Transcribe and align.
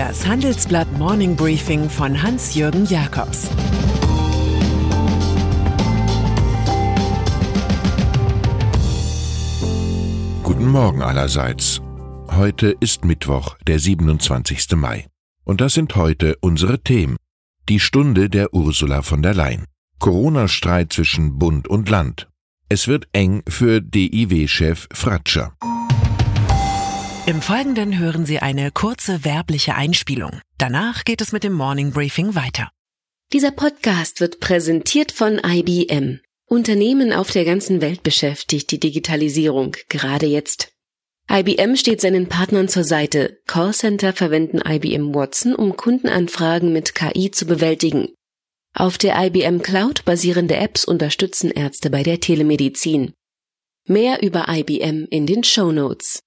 Das 0.00 0.26
Handelsblatt 0.26 0.90
Morning 0.96 1.36
Briefing 1.36 1.90
von 1.90 2.22
Hans-Jürgen 2.22 2.86
Jakobs 2.86 3.50
Guten 10.42 10.68
Morgen 10.68 11.02
allerseits. 11.02 11.82
Heute 12.30 12.74
ist 12.80 13.04
Mittwoch, 13.04 13.58
der 13.66 13.78
27. 13.78 14.74
Mai. 14.76 15.06
Und 15.44 15.60
das 15.60 15.74
sind 15.74 15.94
heute 15.96 16.38
unsere 16.40 16.82
Themen. 16.82 17.18
Die 17.68 17.78
Stunde 17.78 18.30
der 18.30 18.54
Ursula 18.54 19.02
von 19.02 19.22
der 19.22 19.34
Leyen. 19.34 19.66
Corona-Streit 19.98 20.94
zwischen 20.94 21.38
Bund 21.38 21.68
und 21.68 21.90
Land. 21.90 22.26
Es 22.70 22.88
wird 22.88 23.06
eng 23.12 23.42
für 23.46 23.82
DIW-Chef 23.82 24.88
Fratscher. 24.94 25.52
Im 27.26 27.42
Folgenden 27.42 27.98
hören 27.98 28.24
Sie 28.24 28.38
eine 28.38 28.70
kurze 28.70 29.24
werbliche 29.24 29.74
Einspielung. 29.74 30.40
Danach 30.58 31.04
geht 31.04 31.20
es 31.20 31.32
mit 31.32 31.44
dem 31.44 31.52
Morning 31.52 31.92
Briefing 31.92 32.34
weiter. 32.34 32.70
Dieser 33.32 33.50
Podcast 33.50 34.20
wird 34.20 34.40
präsentiert 34.40 35.12
von 35.12 35.38
IBM. 35.44 36.20
Unternehmen 36.46 37.12
auf 37.12 37.30
der 37.30 37.44
ganzen 37.44 37.80
Welt 37.80 38.02
beschäftigt 38.02 38.70
die 38.70 38.80
Digitalisierung 38.80 39.76
gerade 39.88 40.26
jetzt. 40.26 40.72
IBM 41.30 41.76
steht 41.76 42.00
seinen 42.00 42.28
Partnern 42.28 42.68
zur 42.68 42.84
Seite. 42.84 43.38
Callcenter 43.46 44.12
verwenden 44.12 44.60
IBM 44.66 45.14
Watson, 45.14 45.54
um 45.54 45.76
Kundenanfragen 45.76 46.72
mit 46.72 46.94
KI 46.94 47.30
zu 47.30 47.44
bewältigen. 47.44 48.08
Auf 48.74 48.98
der 48.98 49.14
IBM 49.26 49.62
Cloud 49.62 50.04
basierende 50.04 50.56
Apps 50.56 50.84
unterstützen 50.84 51.50
Ärzte 51.50 51.90
bei 51.90 52.02
der 52.02 52.18
Telemedizin. 52.18 53.12
Mehr 53.86 54.22
über 54.22 54.46
IBM 54.48 55.06
in 55.10 55.26
den 55.26 55.44
Show 55.44 55.70
Notes. 55.70 56.20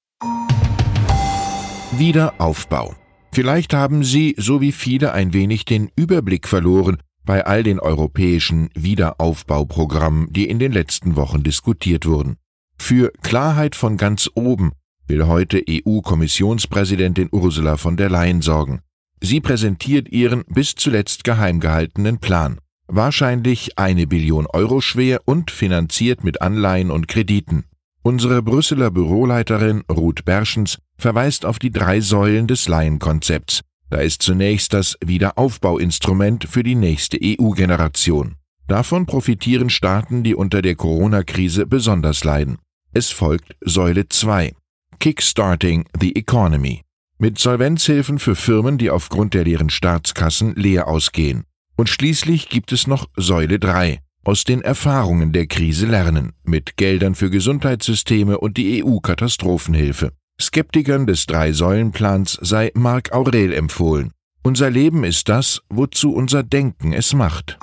Wiederaufbau. 2.00 2.95
Vielleicht 3.31 3.73
haben 3.73 4.04
Sie, 4.04 4.36
so 4.38 4.62
wie 4.62 4.72
viele, 4.72 5.14
ein 5.14 5.34
wenig 5.34 5.66
den 5.66 5.90
Überblick 5.95 6.48
verloren 6.48 6.98
bei 7.23 7.45
all 7.45 7.64
den 7.64 7.80
europäischen 7.80 8.70
Wiederaufbauprogrammen, 8.73 10.32
die 10.32 10.50
in 10.50 10.59
den 10.59 10.72
letzten 10.72 11.16
Wochen 11.16 11.44
diskutiert 11.44 12.06
wurden. 12.06 12.38
Für 12.78 13.12
Klarheit 13.22 13.76
von 13.76 13.98
ganz 13.98 14.30
oben 14.34 14.72
will 15.08 15.28
heute 15.28 15.64
EU-Kommissionspräsidentin 15.70 17.30
Ursula 17.32 17.78
von 17.78 17.95
der 17.95 18.10
Leyen 18.10 18.42
sorgen. 18.42 18.82
Sie 19.22 19.39
präsentiert 19.39 20.10
ihren 20.10 20.44
bis 20.48 20.76
zuletzt 20.76 21.23
geheim 21.23 21.60
gehaltenen 21.60 22.17
Plan. 22.17 22.60
Wahrscheinlich 22.88 23.78
eine 23.78 24.08
Billion 24.08 24.48
Euro 24.48 24.82
schwer 24.82 25.22
und 25.26 25.52
finanziert 25.52 26.23
mit 26.23 26.42
Anleihen 26.42 26.92
und 26.92 27.08
Krediten. 27.08 27.66
Unsere 28.02 28.42
Brüsseler 28.42 28.92
Büroleiterin 28.92 29.84
Ruth 29.89 30.26
Berschens 30.26 30.80
verweist 30.97 31.45
auf 31.45 31.59
die 31.59 31.72
drei 31.72 32.02
Säulen 32.02 32.47
des 32.47 32.67
Laienkonzepts. 32.67 33.61
Da 33.89 33.99
ist 33.99 34.22
zunächst 34.22 34.73
das 34.73 34.97
Wiederaufbauinstrument 35.05 36.45
für 36.49 36.63
die 36.63 36.75
nächste 36.75 37.19
EU-Generation. 37.22 38.36
Davon 38.67 39.05
profitieren 39.05 39.69
Staaten, 39.69 40.23
die 40.23 40.36
unter 40.36 40.61
der 40.61 40.75
Corona-Krise 40.75 41.66
besonders 41.66 42.23
leiden. 42.23 42.58
Es 42.94 43.11
folgt 43.11 43.55
Säule 43.61 44.08
2. 44.08 44.53
Kickstarting 44.99 45.86
the 45.99 46.16
Economy. 46.16 46.81
Mit 47.17 47.38
Solvenzhilfen 47.39 48.19
für 48.19 48.36
Firmen, 48.36 48.77
die 48.77 48.89
aufgrund 48.89 49.33
der 49.33 49.44
leeren 49.44 49.69
Staatskassen 49.69 50.55
leer 50.55 50.88
ausgehen. 50.88 51.44
Und 51.75 51.89
schließlich 51.89 52.49
gibt 52.49 52.71
es 52.71 52.88
noch 52.88 53.08
Säule 53.16 53.59
3 53.59 53.99
aus 54.23 54.45
den 54.45 54.61
Erfahrungen 54.61 55.33
der 55.33 55.47
Krise 55.47 55.86
lernen, 55.86 56.33
mit 56.44 56.77
Geldern 56.77 57.14
für 57.14 57.30
Gesundheitssysteme 57.30 58.39
und 58.39 58.58
die 58.58 58.83
EU-Katastrophenhilfe. 58.83 60.14
Skeptikern 60.42 61.08
des 61.08 61.26
Drei-Säulen-Plans 61.26 62.39
sei 62.42 62.72
Marc 62.73 63.14
Aurel 63.14 63.53
empfohlen. 63.53 64.12
Unser 64.44 64.70
Leben 64.70 65.03
ist 65.03 65.30
das, 65.30 65.62
wozu 65.70 66.14
unser 66.14 66.44
Denken 66.44 66.92
es 66.92 67.14
macht. 67.14 67.58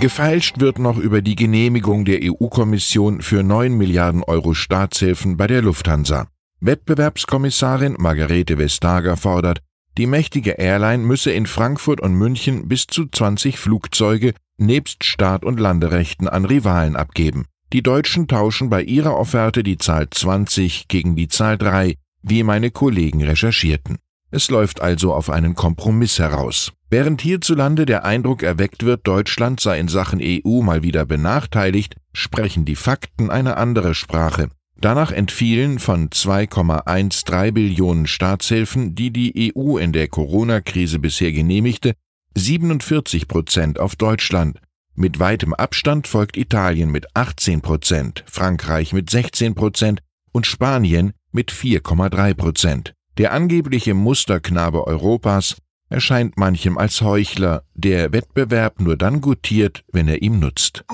Gefeilscht 0.00 0.60
wird 0.60 0.78
noch 0.78 0.98
über 0.98 1.22
die 1.22 1.36
Genehmigung 1.36 2.04
der 2.04 2.20
EU-Kommission 2.22 3.22
für 3.22 3.42
9 3.42 3.76
Milliarden 3.76 4.22
Euro 4.24 4.54
Staatshilfen 4.54 5.36
bei 5.36 5.46
der 5.46 5.62
Lufthansa. 5.62 6.28
Wettbewerbskommissarin 6.60 7.96
Margarete 7.98 8.58
Vestager 8.58 9.16
fordert, 9.16 9.60
die 9.96 10.06
mächtige 10.06 10.52
Airline 10.52 11.04
müsse 11.04 11.30
in 11.32 11.46
Frankfurt 11.46 12.00
und 12.00 12.14
München 12.14 12.68
bis 12.68 12.86
zu 12.86 13.06
20 13.06 13.58
Flugzeuge 13.58 14.34
nebst 14.58 15.04
Start- 15.04 15.44
und 15.44 15.58
Landerechten 15.58 16.28
an 16.28 16.44
Rivalen 16.44 16.96
abgeben. 16.96 17.46
Die 17.72 17.82
Deutschen 17.84 18.26
tauschen 18.26 18.68
bei 18.68 18.82
ihrer 18.82 19.16
Offerte 19.16 19.62
die 19.62 19.78
Zahl 19.78 20.10
20 20.10 20.88
gegen 20.88 21.14
die 21.14 21.28
Zahl 21.28 21.56
3, 21.56 21.94
wie 22.20 22.42
meine 22.42 22.72
Kollegen 22.72 23.22
recherchierten. 23.22 23.98
Es 24.32 24.50
läuft 24.50 24.80
also 24.80 25.14
auf 25.14 25.30
einen 25.30 25.54
Kompromiss 25.54 26.18
heraus. 26.18 26.72
Während 26.88 27.20
hierzulande 27.20 27.86
der 27.86 28.04
Eindruck 28.04 28.42
erweckt 28.42 28.84
wird, 28.84 29.06
Deutschland 29.06 29.60
sei 29.60 29.78
in 29.78 29.86
Sachen 29.86 30.20
EU 30.20 30.62
mal 30.62 30.82
wieder 30.82 31.06
benachteiligt, 31.06 31.94
sprechen 32.12 32.64
die 32.64 32.74
Fakten 32.74 33.30
eine 33.30 33.56
andere 33.56 33.94
Sprache. 33.94 34.48
Danach 34.80 35.12
entfielen 35.12 35.78
von 35.78 36.08
2,13 36.08 37.52
Billionen 37.52 38.08
Staatshilfen, 38.08 38.96
die 38.96 39.12
die 39.12 39.52
EU 39.54 39.76
in 39.76 39.92
der 39.92 40.08
Corona-Krise 40.08 40.98
bisher 40.98 41.30
genehmigte, 41.30 41.92
47 42.34 43.28
Prozent 43.28 43.78
auf 43.78 43.94
Deutschland. 43.94 44.58
Mit 45.00 45.18
weitem 45.18 45.54
Abstand 45.54 46.06
folgt 46.06 46.36
Italien 46.36 46.90
mit 46.90 47.16
18 47.16 47.62
Prozent, 47.62 48.22
Frankreich 48.26 48.92
mit 48.92 49.08
16 49.08 49.54
Prozent 49.54 50.02
und 50.30 50.46
Spanien 50.46 51.14
mit 51.32 51.50
4,3 51.50 52.34
Prozent. 52.34 52.92
Der 53.16 53.32
angebliche 53.32 53.94
Musterknabe 53.94 54.86
Europas 54.86 55.56
erscheint 55.88 56.36
manchem 56.36 56.76
als 56.76 57.00
Heuchler, 57.00 57.62
der 57.72 58.12
Wettbewerb 58.12 58.78
nur 58.82 58.98
dann 58.98 59.22
gutiert, 59.22 59.84
wenn 59.90 60.06
er 60.06 60.20
ihm 60.20 60.38
nutzt. 60.38 60.84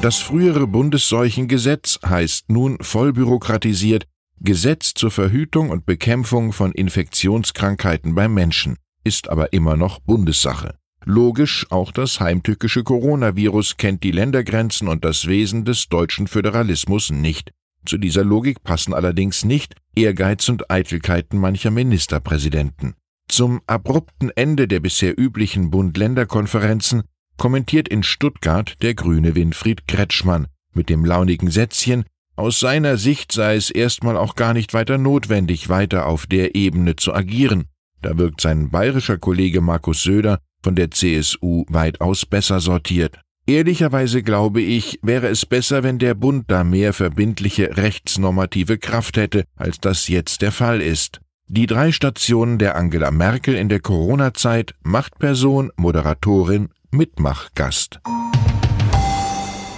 Das 0.00 0.16
frühere 0.16 0.66
Bundesseuchengesetz 0.66 1.98
heißt 2.02 2.48
nun 2.48 2.78
vollbürokratisiert 2.80 4.06
Gesetz 4.40 4.94
zur 4.94 5.10
Verhütung 5.10 5.68
und 5.68 5.84
Bekämpfung 5.84 6.54
von 6.54 6.72
Infektionskrankheiten 6.72 8.14
beim 8.14 8.32
Menschen 8.32 8.78
ist 9.04 9.28
aber 9.28 9.52
immer 9.52 9.76
noch 9.76 9.98
Bundessache. 10.00 10.78
Logisch, 11.04 11.66
auch 11.70 11.90
das 11.90 12.20
heimtückische 12.20 12.84
Coronavirus 12.84 13.76
kennt 13.76 14.04
die 14.04 14.12
Ländergrenzen 14.12 14.86
und 14.88 15.04
das 15.04 15.26
Wesen 15.26 15.64
des 15.64 15.88
deutschen 15.88 16.28
Föderalismus 16.28 17.10
nicht. 17.10 17.52
Zu 17.84 17.98
dieser 17.98 18.22
Logik 18.22 18.62
passen 18.62 18.94
allerdings 18.94 19.44
nicht 19.44 19.74
Ehrgeiz 19.96 20.48
und 20.48 20.70
Eitelkeiten 20.70 21.38
mancher 21.38 21.72
Ministerpräsidenten. 21.72 22.94
Zum 23.28 23.60
abrupten 23.66 24.30
Ende 24.30 24.68
der 24.68 24.78
bisher 24.78 25.18
üblichen 25.18 25.70
Bund-Länder-Konferenzen 25.70 27.02
kommentiert 27.36 27.88
in 27.88 28.04
Stuttgart 28.04 28.74
der 28.82 28.94
grüne 28.94 29.34
Winfried 29.34 29.88
Kretschmann 29.88 30.46
mit 30.74 30.88
dem 30.88 31.04
launigen 31.04 31.50
Sätzchen, 31.50 32.04
aus 32.36 32.60
seiner 32.60 32.96
Sicht 32.96 33.32
sei 33.32 33.56
es 33.56 33.70
erstmal 33.70 34.16
auch 34.16 34.36
gar 34.36 34.54
nicht 34.54 34.72
weiter 34.72 34.98
notwendig, 34.98 35.68
weiter 35.68 36.06
auf 36.06 36.26
der 36.26 36.54
Ebene 36.54 36.96
zu 36.96 37.12
agieren. 37.12 37.66
Da 38.00 38.16
wirkt 38.16 38.40
sein 38.40 38.70
bayerischer 38.70 39.18
Kollege 39.18 39.60
Markus 39.60 40.02
Söder 40.02 40.38
von 40.62 40.74
der 40.74 40.90
CSU 40.90 41.64
weitaus 41.68 42.26
besser 42.26 42.60
sortiert. 42.60 43.18
Ehrlicherweise 43.46 44.22
glaube 44.22 44.60
ich, 44.60 45.00
wäre 45.02 45.26
es 45.26 45.46
besser, 45.46 45.82
wenn 45.82 45.98
der 45.98 46.14
Bund 46.14 46.44
da 46.48 46.62
mehr 46.62 46.92
verbindliche 46.92 47.76
rechtsnormative 47.76 48.78
Kraft 48.78 49.16
hätte, 49.16 49.44
als 49.56 49.80
das 49.80 50.06
jetzt 50.08 50.42
der 50.42 50.52
Fall 50.52 50.80
ist. 50.80 51.20
Die 51.48 51.66
drei 51.66 51.90
Stationen 51.90 52.58
der 52.58 52.76
Angela 52.76 53.10
Merkel 53.10 53.56
in 53.56 53.68
der 53.68 53.80
Corona-Zeit 53.80 54.74
Machtperson, 54.84 55.72
Moderatorin, 55.76 56.68
Mitmachgast. 56.92 58.00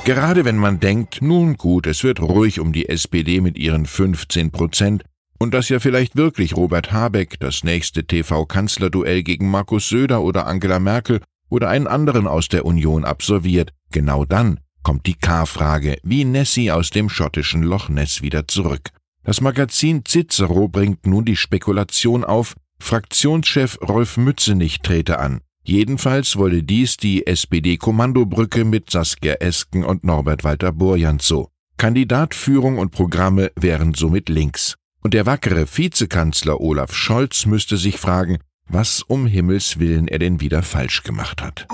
Gerade 0.04 0.44
wenn 0.44 0.58
man 0.58 0.80
denkt, 0.80 1.22
nun 1.22 1.54
gut, 1.56 1.86
es 1.86 2.04
wird 2.04 2.20
ruhig 2.20 2.60
um 2.60 2.74
die 2.74 2.90
SPD 2.90 3.40
mit 3.40 3.56
ihren 3.56 3.86
15 3.86 4.50
Prozent, 4.50 5.02
und 5.38 5.54
dass 5.54 5.68
ja 5.68 5.80
vielleicht 5.80 6.16
wirklich 6.16 6.56
Robert 6.56 6.92
Habeck 6.92 7.38
das 7.40 7.64
nächste 7.64 8.04
TV-Kanzlerduell 8.04 9.22
gegen 9.22 9.50
Markus 9.50 9.88
Söder 9.88 10.22
oder 10.22 10.46
Angela 10.46 10.78
Merkel 10.78 11.20
oder 11.48 11.68
einen 11.68 11.86
anderen 11.86 12.26
aus 12.26 12.48
der 12.48 12.64
Union 12.64 13.04
absolviert, 13.04 13.72
genau 13.90 14.24
dann 14.24 14.60
kommt 14.84 15.06
die 15.06 15.14
K-Frage, 15.14 15.96
wie 16.02 16.24
Nessie 16.24 16.70
aus 16.70 16.90
dem 16.90 17.08
schottischen 17.08 17.62
Loch 17.62 17.88
Ness 17.88 18.22
wieder 18.22 18.46
zurück. 18.46 18.90
Das 19.24 19.40
Magazin 19.40 20.04
Cicero 20.04 20.68
bringt 20.68 21.06
nun 21.06 21.24
die 21.24 21.36
Spekulation 21.36 22.22
auf, 22.22 22.54
Fraktionschef 22.78 23.78
Rolf 23.80 24.18
Mützenich 24.18 24.80
trete 24.80 25.18
an. 25.18 25.40
Jedenfalls 25.64 26.36
wolle 26.36 26.62
dies 26.62 26.98
die 26.98 27.26
SPD-Kommandobrücke 27.26 28.66
mit 28.66 28.90
Saskia 28.90 29.34
Esken 29.40 29.82
und 29.82 30.04
Norbert 30.04 30.44
Walter 30.44 30.72
Borjans 30.72 31.26
so. 31.26 31.48
Kandidatführung 31.78 32.76
und 32.78 32.90
Programme 32.90 33.50
wären 33.56 33.94
somit 33.94 34.28
links. 34.28 34.76
Und 35.04 35.12
der 35.12 35.26
wackere 35.26 35.66
Vizekanzler 35.66 36.62
Olaf 36.62 36.94
Scholz 36.94 37.44
müsste 37.44 37.76
sich 37.76 37.98
fragen, 37.98 38.38
was 38.66 39.02
um 39.02 39.26
Himmels 39.26 39.78
willen 39.78 40.08
er 40.08 40.18
denn 40.18 40.40
wieder 40.40 40.62
falsch 40.62 41.02
gemacht 41.02 41.42
hat. 41.42 41.66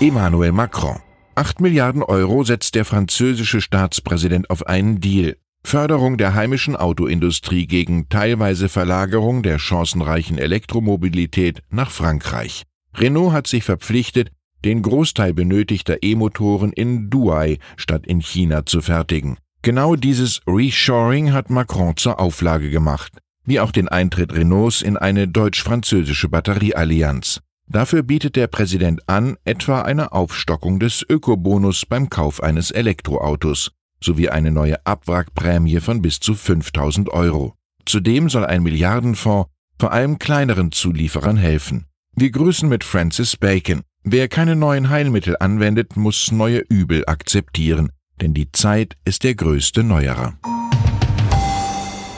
Emmanuel 0.00 0.52
Macron. 0.52 1.00
Acht 1.34 1.60
Milliarden 1.60 2.04
Euro 2.04 2.44
setzt 2.44 2.76
der 2.76 2.84
französische 2.84 3.60
Staatspräsident 3.60 4.48
auf 4.48 4.66
einen 4.68 5.00
Deal. 5.00 5.36
Förderung 5.64 6.16
der 6.16 6.34
heimischen 6.34 6.76
Autoindustrie 6.76 7.66
gegen 7.66 8.08
teilweise 8.08 8.68
Verlagerung 8.68 9.42
der 9.42 9.58
chancenreichen 9.58 10.38
Elektromobilität 10.38 11.62
nach 11.68 11.90
Frankreich. 11.90 12.62
Renault 12.94 13.32
hat 13.32 13.48
sich 13.48 13.64
verpflichtet, 13.64 14.30
den 14.64 14.82
Großteil 14.82 15.34
benötigter 15.34 15.96
E-Motoren 16.00 16.72
in 16.72 17.10
Douai 17.10 17.58
statt 17.76 18.06
in 18.06 18.20
China 18.20 18.64
zu 18.64 18.80
fertigen. 18.80 19.36
Genau 19.62 19.96
dieses 19.96 20.40
Reshoring 20.46 21.32
hat 21.32 21.50
Macron 21.50 21.96
zur 21.96 22.20
Auflage 22.20 22.70
gemacht, 22.70 23.12
wie 23.44 23.60
auch 23.60 23.72
den 23.72 23.88
Eintritt 23.88 24.32
Renaults 24.32 24.82
in 24.82 24.96
eine 24.96 25.26
deutsch-französische 25.26 26.28
Batterieallianz. 26.28 27.40
Dafür 27.68 28.02
bietet 28.02 28.36
der 28.36 28.46
Präsident 28.46 29.08
an, 29.08 29.36
etwa 29.44 29.82
eine 29.82 30.12
Aufstockung 30.12 30.78
des 30.78 31.04
Ökobonus 31.08 31.84
beim 31.84 32.08
Kauf 32.10 32.42
eines 32.42 32.70
Elektroautos 32.70 33.72
sowie 34.00 34.28
eine 34.28 34.50
neue 34.50 34.84
Abwrackprämie 34.86 35.80
von 35.80 36.02
bis 36.02 36.20
zu 36.20 36.34
5000 36.34 37.08
Euro. 37.10 37.54
Zudem 37.84 38.28
soll 38.28 38.44
ein 38.44 38.62
Milliardenfonds 38.62 39.50
vor 39.78 39.92
allem 39.92 40.18
kleineren 40.18 40.72
Zulieferern 40.72 41.36
helfen. 41.36 41.86
Wir 42.14 42.30
grüßen 42.30 42.68
mit 42.68 42.82
Francis 42.82 43.36
Bacon. 43.36 43.82
Wer 44.02 44.28
keine 44.28 44.56
neuen 44.56 44.88
Heilmittel 44.88 45.36
anwendet, 45.38 45.96
muss 45.96 46.30
neue 46.30 46.60
Übel 46.60 47.04
akzeptieren, 47.06 47.90
denn 48.20 48.34
die 48.34 48.50
Zeit 48.52 48.96
ist 49.04 49.24
der 49.24 49.34
größte 49.34 49.82
Neuerer. 49.82 50.38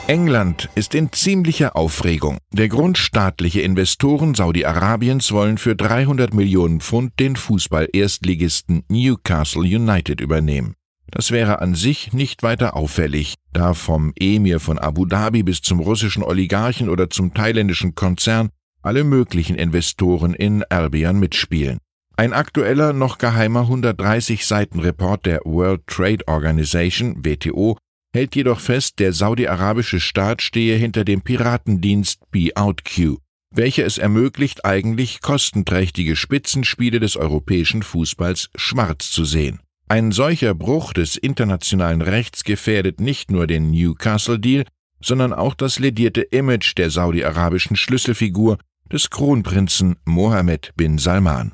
England 0.09 0.69
ist 0.73 0.95
in 0.95 1.11
ziemlicher 1.11 1.75
Aufregung. 1.75 2.39
Der 2.51 2.67
Grund 2.67 2.97
staatliche 2.97 3.61
Investoren 3.61 4.33
Saudi-Arabiens 4.33 5.31
wollen 5.31 5.59
für 5.59 5.75
300 5.75 6.33
Millionen 6.33 6.81
Pfund 6.81 7.19
den 7.19 7.35
Fußball-Erstligisten 7.35 8.85
Newcastle 8.89 9.61
United 9.61 10.19
übernehmen. 10.19 10.73
Das 11.11 11.29
wäre 11.29 11.59
an 11.61 11.75
sich 11.75 12.11
nicht 12.11 12.41
weiter 12.41 12.75
auffällig, 12.75 13.35
da 13.53 13.75
vom 13.75 14.13
Emir 14.19 14.59
von 14.59 14.79
Abu 14.79 15.05
Dhabi 15.05 15.43
bis 15.43 15.61
zum 15.61 15.79
russischen 15.79 16.23
Oligarchen 16.23 16.89
oder 16.89 17.11
zum 17.11 17.33
thailändischen 17.35 17.93
Konzern 17.93 18.49
alle 18.81 19.03
möglichen 19.03 19.57
Investoren 19.57 20.33
in 20.33 20.63
Albion 20.63 21.19
mitspielen. 21.19 21.77
Ein 22.19 22.33
aktueller, 22.33 22.91
noch 22.91 23.17
geheimer 23.17 23.61
130 23.61 24.45
Seiten 24.45 24.81
Report 24.81 25.25
der 25.25 25.39
World 25.45 25.87
Trade 25.87 26.27
Organization 26.27 27.23
WTO 27.23 27.77
hält 28.13 28.35
jedoch 28.35 28.59
fest, 28.59 28.99
der 28.99 29.13
saudi-arabische 29.13 30.01
Staat 30.01 30.41
stehe 30.41 30.75
hinter 30.75 31.05
dem 31.05 31.21
Piratendienst 31.21 32.19
BeOutQ, 32.29 33.19
welcher 33.55 33.85
es 33.85 33.97
ermöglicht, 33.97 34.65
eigentlich 34.65 35.21
kostenträchtige 35.21 36.17
Spitzenspiele 36.17 36.99
des 36.99 37.15
europäischen 37.15 37.83
Fußballs 37.83 38.49
schwarz 38.53 39.11
zu 39.11 39.23
sehen. 39.23 39.61
Ein 39.87 40.11
solcher 40.11 40.53
Bruch 40.53 40.91
des 40.91 41.15
internationalen 41.15 42.01
Rechts 42.01 42.43
gefährdet 42.43 42.99
nicht 42.99 43.31
nur 43.31 43.47
den 43.47 43.71
Newcastle-Deal, 43.71 44.65
sondern 45.01 45.31
auch 45.31 45.53
das 45.53 45.79
ledierte 45.79 46.23
Image 46.23 46.77
der 46.77 46.89
saudi-arabischen 46.89 47.77
Schlüsselfigur 47.77 48.57
des 48.91 49.09
Kronprinzen 49.09 49.95
Mohammed 50.03 50.73
bin 50.75 50.97
Salman. 50.97 51.53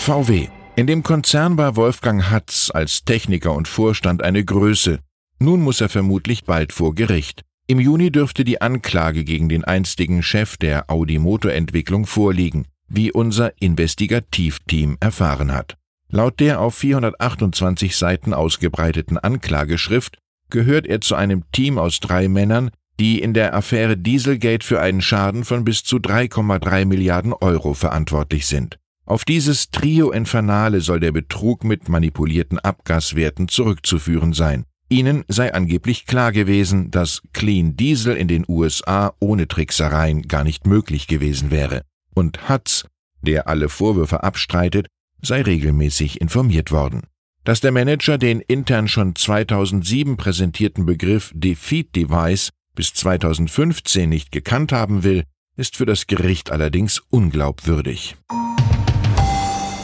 VW 0.00 0.48
in 0.76 0.86
dem 0.86 1.02
Konzern 1.02 1.58
war 1.58 1.76
Wolfgang 1.76 2.30
Hatz 2.30 2.70
als 2.72 3.04
Techniker 3.04 3.52
und 3.52 3.68
Vorstand 3.68 4.22
eine 4.22 4.42
Größe. 4.42 5.00
Nun 5.38 5.60
muss 5.60 5.82
er 5.82 5.90
vermutlich 5.90 6.44
bald 6.44 6.72
vor 6.72 6.94
Gericht. 6.94 7.42
Im 7.66 7.78
Juni 7.78 8.10
dürfte 8.10 8.42
die 8.42 8.62
Anklage 8.62 9.24
gegen 9.24 9.50
den 9.50 9.62
einstigen 9.62 10.22
Chef 10.22 10.56
der 10.56 10.90
Audi 10.90 11.18
Motorentwicklung 11.18 12.06
vorliegen, 12.06 12.64
wie 12.88 13.12
unser 13.12 13.52
Investigativteam 13.60 14.96
erfahren 15.00 15.52
hat. 15.52 15.76
Laut 16.08 16.40
der 16.40 16.62
auf 16.62 16.76
428 16.76 17.94
Seiten 17.94 18.32
ausgebreiteten 18.32 19.18
Anklageschrift 19.18 20.16
gehört 20.48 20.86
er 20.86 21.02
zu 21.02 21.14
einem 21.14 21.44
Team 21.52 21.76
aus 21.76 22.00
drei 22.00 22.28
Männern, 22.28 22.70
die 22.98 23.20
in 23.20 23.34
der 23.34 23.54
Affäre 23.54 23.98
Dieselgate 23.98 24.64
für 24.64 24.80
einen 24.80 25.02
Schaden 25.02 25.44
von 25.44 25.62
bis 25.62 25.84
zu 25.84 25.98
3,3 25.98 26.86
Milliarden 26.86 27.34
Euro 27.34 27.74
verantwortlich 27.74 28.46
sind. 28.46 28.78
Auf 29.10 29.24
dieses 29.24 29.72
Trio 29.72 30.12
Infernale 30.12 30.80
soll 30.80 31.00
der 31.00 31.10
Betrug 31.10 31.64
mit 31.64 31.88
manipulierten 31.88 32.60
Abgaswerten 32.60 33.48
zurückzuführen 33.48 34.32
sein. 34.32 34.66
Ihnen 34.88 35.24
sei 35.26 35.52
angeblich 35.52 36.06
klar 36.06 36.30
gewesen, 36.30 36.92
dass 36.92 37.20
Clean 37.32 37.76
Diesel 37.76 38.14
in 38.14 38.28
den 38.28 38.44
USA 38.46 39.12
ohne 39.18 39.48
Tricksereien 39.48 40.28
gar 40.28 40.44
nicht 40.44 40.64
möglich 40.64 41.08
gewesen 41.08 41.50
wäre. 41.50 41.82
Und 42.14 42.48
Hutz, 42.48 42.84
der 43.20 43.48
alle 43.48 43.68
Vorwürfe 43.68 44.22
abstreitet, 44.22 44.86
sei 45.20 45.42
regelmäßig 45.42 46.20
informiert 46.20 46.70
worden. 46.70 47.02
Dass 47.42 47.60
der 47.60 47.72
Manager 47.72 48.16
den 48.16 48.38
intern 48.38 48.86
schon 48.86 49.16
2007 49.16 50.18
präsentierten 50.18 50.86
Begriff 50.86 51.32
Defeat 51.34 51.96
Device 51.96 52.50
bis 52.76 52.94
2015 52.94 54.08
nicht 54.08 54.30
gekannt 54.30 54.70
haben 54.70 55.02
will, 55.02 55.24
ist 55.56 55.76
für 55.76 55.86
das 55.86 56.06
Gericht 56.06 56.52
allerdings 56.52 57.00
unglaubwürdig. 57.10 58.14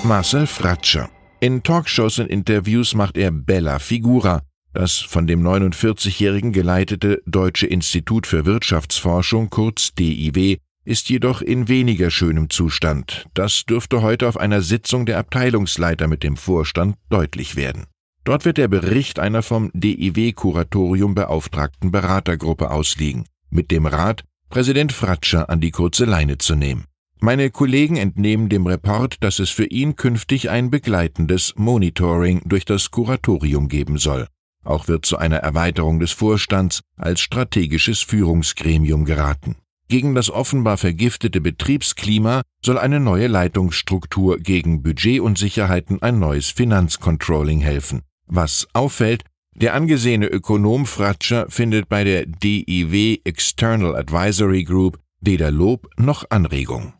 Marcel 0.06 0.46
Fratscher. 0.46 1.10
In 1.40 1.64
Talkshows 1.64 2.20
und 2.20 2.28
Interviews 2.28 2.94
macht 2.94 3.16
er 3.16 3.32
Bella 3.32 3.80
Figura, 3.80 4.42
das 4.72 4.98
von 4.98 5.26
dem 5.26 5.44
49-Jährigen 5.44 6.52
geleitete 6.52 7.20
Deutsche 7.26 7.66
Institut 7.66 8.28
für 8.28 8.46
Wirtschaftsforschung, 8.46 9.50
kurz 9.50 9.94
DIW, 9.94 10.58
ist 10.84 11.10
jedoch 11.10 11.42
in 11.42 11.66
weniger 11.66 12.12
schönem 12.12 12.50
Zustand. 12.50 13.26
Das 13.34 13.64
dürfte 13.64 14.00
heute 14.00 14.28
auf 14.28 14.36
einer 14.36 14.62
Sitzung 14.62 15.06
der 15.06 15.18
Abteilungsleiter 15.18 16.06
mit 16.06 16.22
dem 16.22 16.36
Vorstand 16.36 16.94
deutlich 17.08 17.56
werden. 17.56 17.86
Dort 18.22 18.44
wird 18.44 18.58
der 18.58 18.68
Bericht 18.68 19.18
einer 19.18 19.42
vom 19.42 19.72
DIW-Kuratorium 19.74 21.16
beauftragten 21.16 21.90
Beratergruppe 21.90 22.70
ausliegen, 22.70 23.24
mit 23.50 23.72
dem 23.72 23.86
Rat, 23.86 24.22
Präsident 24.50 24.92
Fratscher 24.92 25.50
an 25.50 25.60
die 25.60 25.72
kurze 25.72 26.04
Leine 26.04 26.38
zu 26.38 26.54
nehmen. 26.54 26.84
Meine 27.20 27.50
Kollegen 27.50 27.96
entnehmen 27.96 28.48
dem 28.48 28.66
Report, 28.66 29.16
dass 29.20 29.38
es 29.38 29.50
für 29.50 29.64
ihn 29.64 29.96
künftig 29.96 30.50
ein 30.50 30.70
begleitendes 30.70 31.54
Monitoring 31.56 32.42
durch 32.44 32.64
das 32.64 32.90
Kuratorium 32.90 33.68
geben 33.68 33.98
soll. 33.98 34.26
Auch 34.64 34.88
wird 34.88 35.06
zu 35.06 35.16
einer 35.16 35.38
Erweiterung 35.38 35.98
des 35.98 36.12
Vorstands 36.12 36.80
als 36.96 37.20
strategisches 37.20 38.02
Führungsgremium 38.02 39.04
geraten. 39.04 39.56
Gegen 39.88 40.14
das 40.14 40.30
offenbar 40.30 40.76
vergiftete 40.76 41.40
Betriebsklima 41.40 42.42
soll 42.64 42.76
eine 42.76 42.98
neue 42.98 43.28
Leitungsstruktur 43.28 44.38
gegen 44.38 44.82
Budgetunsicherheiten 44.82 46.02
ein 46.02 46.18
neues 46.18 46.50
Finanzcontrolling 46.50 47.60
helfen. 47.60 48.02
Was 48.26 48.66
auffällt, 48.72 49.22
der 49.54 49.74
angesehene 49.74 50.26
Ökonom 50.26 50.84
Fratscher 50.84 51.46
findet 51.48 51.88
bei 51.88 52.04
der 52.04 52.26
DIW 52.26 53.20
External 53.24 53.96
Advisory 53.96 54.64
Group 54.64 54.98
weder 55.20 55.50
Lob 55.50 55.88
noch 55.96 56.24
Anregung. 56.30 56.92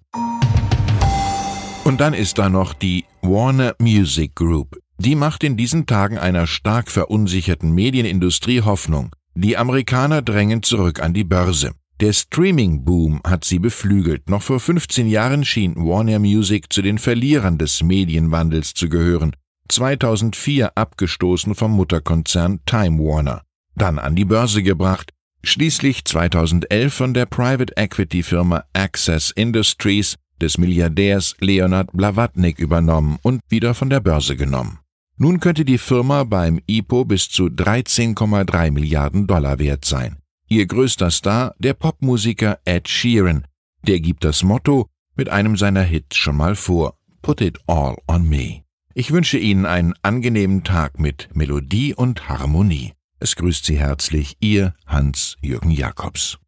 Und 1.86 2.00
dann 2.00 2.14
ist 2.14 2.38
da 2.38 2.48
noch 2.48 2.74
die 2.74 3.04
Warner 3.22 3.76
Music 3.78 4.34
Group. 4.34 4.76
Die 4.98 5.14
macht 5.14 5.44
in 5.44 5.56
diesen 5.56 5.86
Tagen 5.86 6.18
einer 6.18 6.48
stark 6.48 6.90
verunsicherten 6.90 7.70
Medienindustrie 7.70 8.62
Hoffnung. 8.62 9.14
Die 9.36 9.56
Amerikaner 9.56 10.20
drängen 10.20 10.64
zurück 10.64 11.00
an 11.00 11.14
die 11.14 11.22
Börse. 11.22 11.74
Der 12.00 12.12
Streaming-Boom 12.12 13.20
hat 13.24 13.44
sie 13.44 13.60
beflügelt. 13.60 14.28
Noch 14.28 14.42
vor 14.42 14.58
15 14.58 15.06
Jahren 15.06 15.44
schien 15.44 15.76
Warner 15.76 16.18
Music 16.18 16.72
zu 16.72 16.82
den 16.82 16.98
Verlierern 16.98 17.56
des 17.56 17.84
Medienwandels 17.84 18.74
zu 18.74 18.88
gehören. 18.88 19.36
2004 19.68 20.76
abgestoßen 20.76 21.54
vom 21.54 21.70
Mutterkonzern 21.70 22.58
Time 22.66 22.98
Warner. 22.98 23.42
Dann 23.76 24.00
an 24.00 24.16
die 24.16 24.24
Börse 24.24 24.64
gebracht. 24.64 25.12
Schließlich 25.44 26.04
2011 26.04 26.92
von 26.92 27.14
der 27.14 27.26
Private 27.26 27.76
Equity 27.76 28.24
Firma 28.24 28.64
Access 28.72 29.30
Industries 29.30 30.16
des 30.40 30.58
Milliardärs 30.58 31.36
Leonard 31.40 31.90
Blavatnik 31.92 32.58
übernommen 32.58 33.18
und 33.22 33.40
wieder 33.48 33.74
von 33.74 33.90
der 33.90 34.00
Börse 34.00 34.36
genommen. 34.36 34.78
Nun 35.18 35.40
könnte 35.40 35.64
die 35.64 35.78
Firma 35.78 36.24
beim 36.24 36.60
IPO 36.66 37.06
bis 37.06 37.28
zu 37.28 37.46
13,3 37.46 38.70
Milliarden 38.70 39.26
Dollar 39.26 39.58
wert 39.58 39.84
sein. 39.84 40.16
Ihr 40.48 40.66
größter 40.66 41.10
Star, 41.10 41.54
der 41.58 41.74
Popmusiker 41.74 42.58
Ed 42.64 42.88
Sheeran, 42.88 43.46
der 43.86 44.00
gibt 44.00 44.24
das 44.24 44.42
Motto 44.42 44.88
mit 45.16 45.28
einem 45.28 45.56
seiner 45.56 45.82
Hits 45.82 46.16
schon 46.16 46.36
mal 46.36 46.54
vor. 46.54 46.98
Put 47.22 47.40
it 47.40 47.58
all 47.66 47.96
on 48.06 48.28
me. 48.28 48.62
Ich 48.94 49.10
wünsche 49.10 49.38
Ihnen 49.38 49.66
einen 49.66 49.94
angenehmen 50.02 50.64
Tag 50.64 51.00
mit 51.00 51.28
Melodie 51.34 51.94
und 51.94 52.28
Harmonie. 52.28 52.92
Es 53.18 53.36
grüßt 53.36 53.64
Sie 53.64 53.78
herzlich 53.78 54.36
Ihr 54.40 54.74
Hans-Jürgen 54.86 55.70
Jakobs. 55.70 56.38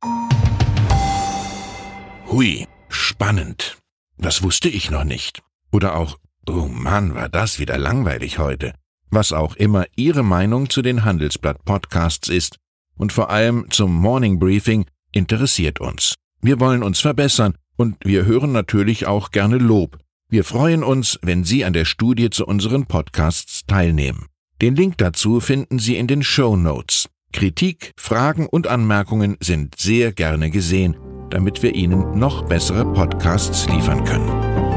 Hui, 2.30 2.66
spannend. 2.88 3.77
Das 4.18 4.42
wusste 4.42 4.68
ich 4.68 4.90
noch 4.90 5.04
nicht. 5.04 5.42
Oder 5.70 5.96
auch, 5.96 6.18
oh 6.48 6.68
Mann, 6.68 7.14
war 7.14 7.28
das 7.28 7.58
wieder 7.58 7.78
langweilig 7.78 8.38
heute. 8.38 8.74
Was 9.10 9.32
auch 9.32 9.56
immer 9.56 9.86
Ihre 9.96 10.22
Meinung 10.22 10.68
zu 10.68 10.82
den 10.82 11.04
Handelsblatt-Podcasts 11.04 12.28
ist 12.28 12.56
und 12.96 13.12
vor 13.12 13.30
allem 13.30 13.66
zum 13.70 13.94
Morning 13.94 14.38
Briefing 14.38 14.86
interessiert 15.12 15.80
uns. 15.80 16.14
Wir 16.42 16.60
wollen 16.60 16.82
uns 16.82 17.00
verbessern 17.00 17.54
und 17.76 17.96
wir 18.04 18.26
hören 18.26 18.52
natürlich 18.52 19.06
auch 19.06 19.30
gerne 19.30 19.58
Lob. 19.58 19.98
Wir 20.28 20.44
freuen 20.44 20.82
uns, 20.82 21.18
wenn 21.22 21.44
Sie 21.44 21.64
an 21.64 21.72
der 21.72 21.86
Studie 21.86 22.28
zu 22.28 22.44
unseren 22.44 22.86
Podcasts 22.86 23.64
teilnehmen. 23.66 24.26
Den 24.60 24.74
Link 24.76 24.98
dazu 24.98 25.40
finden 25.40 25.78
Sie 25.78 25.96
in 25.96 26.06
den 26.06 26.22
Show 26.22 26.56
Notes. 26.56 27.08
Kritik, 27.32 27.92
Fragen 27.96 28.46
und 28.46 28.66
Anmerkungen 28.66 29.36
sind 29.40 29.78
sehr 29.78 30.12
gerne 30.12 30.50
gesehen, 30.50 30.96
damit 31.30 31.62
wir 31.62 31.74
Ihnen 31.74 32.18
noch 32.18 32.42
bessere 32.44 32.84
Podcasts 32.84 33.68
liefern 33.68 34.04
können. 34.04 34.67